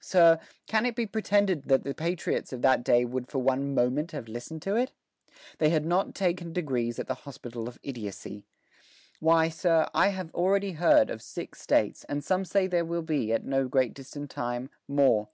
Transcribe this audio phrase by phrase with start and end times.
[0.00, 4.10] Sir, can it be pretended that the patriots of that day would for one moment
[4.10, 4.90] have listened to it?...
[5.58, 8.48] They had not taken degrees at the hospital of idiocy....
[9.20, 13.32] Why, sir, I have already heard of six States, and some say there will be,
[13.32, 15.28] at no great distant time, more.